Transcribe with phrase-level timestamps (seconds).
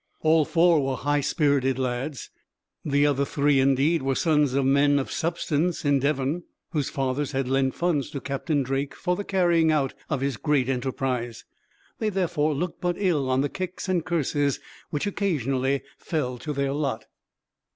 [0.21, 2.31] All four were high spirited lads.
[2.83, 7.47] The other three, indeed, were sons of men of substance in Devon, whose fathers had
[7.47, 11.45] lent funds to Captain Drake for the carrying out of his great enterprise.
[11.99, 14.59] They therefore looked but ill on the kicks and curses
[14.89, 17.05] which, occasionally, fell to their lot.